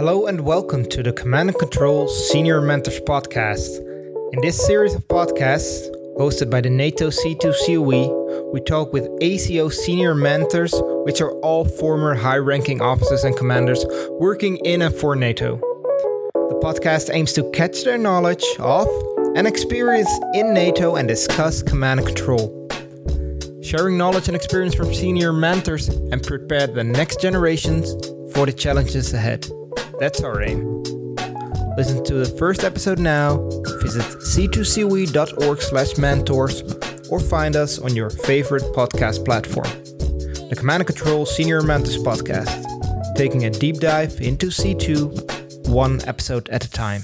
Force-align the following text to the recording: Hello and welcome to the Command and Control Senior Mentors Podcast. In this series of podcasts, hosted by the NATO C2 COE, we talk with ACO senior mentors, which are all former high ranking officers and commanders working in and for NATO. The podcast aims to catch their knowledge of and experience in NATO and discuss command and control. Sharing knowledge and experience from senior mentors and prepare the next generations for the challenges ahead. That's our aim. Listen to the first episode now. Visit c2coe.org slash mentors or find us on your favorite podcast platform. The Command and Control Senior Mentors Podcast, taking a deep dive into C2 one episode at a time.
Hello 0.00 0.24
and 0.24 0.40
welcome 0.40 0.86
to 0.86 1.02
the 1.02 1.12
Command 1.12 1.50
and 1.50 1.58
Control 1.58 2.08
Senior 2.08 2.62
Mentors 2.62 3.00
Podcast. 3.00 3.80
In 4.32 4.40
this 4.40 4.56
series 4.56 4.94
of 4.94 5.06
podcasts, 5.08 5.90
hosted 6.16 6.48
by 6.48 6.62
the 6.62 6.70
NATO 6.70 7.10
C2 7.10 7.52
COE, 7.66 8.50
we 8.50 8.62
talk 8.62 8.94
with 8.94 9.06
ACO 9.20 9.68
senior 9.68 10.14
mentors, 10.14 10.72
which 11.04 11.20
are 11.20 11.32
all 11.40 11.66
former 11.66 12.14
high 12.14 12.38
ranking 12.38 12.80
officers 12.80 13.24
and 13.24 13.36
commanders 13.36 13.84
working 14.12 14.56
in 14.64 14.80
and 14.80 14.94
for 14.94 15.14
NATO. 15.14 15.56
The 16.32 16.58
podcast 16.62 17.10
aims 17.12 17.34
to 17.34 17.50
catch 17.50 17.84
their 17.84 17.98
knowledge 17.98 18.46
of 18.58 18.88
and 19.36 19.46
experience 19.46 20.10
in 20.32 20.54
NATO 20.54 20.96
and 20.96 21.06
discuss 21.06 21.62
command 21.62 22.00
and 22.00 22.06
control. 22.06 22.56
Sharing 23.62 23.98
knowledge 23.98 24.28
and 24.28 24.34
experience 24.34 24.74
from 24.74 24.94
senior 24.94 25.34
mentors 25.34 25.88
and 25.88 26.22
prepare 26.22 26.68
the 26.68 26.84
next 26.84 27.20
generations 27.20 27.92
for 28.32 28.46
the 28.46 28.52
challenges 28.54 29.12
ahead. 29.12 29.46
That's 30.00 30.22
our 30.22 30.42
aim. 30.42 30.82
Listen 31.76 32.02
to 32.04 32.14
the 32.14 32.34
first 32.38 32.64
episode 32.64 32.98
now. 32.98 33.36
Visit 33.82 34.02
c2coe.org 34.02 35.60
slash 35.60 35.98
mentors 35.98 36.62
or 37.10 37.20
find 37.20 37.54
us 37.54 37.78
on 37.78 37.94
your 37.94 38.08
favorite 38.10 38.62
podcast 38.74 39.24
platform. 39.24 39.68
The 40.48 40.56
Command 40.56 40.80
and 40.80 40.86
Control 40.86 41.26
Senior 41.26 41.62
Mentors 41.62 41.98
Podcast, 41.98 42.64
taking 43.14 43.44
a 43.44 43.50
deep 43.50 43.76
dive 43.76 44.20
into 44.20 44.46
C2 44.46 45.68
one 45.68 46.00
episode 46.08 46.48
at 46.48 46.64
a 46.64 46.70
time. 46.70 47.02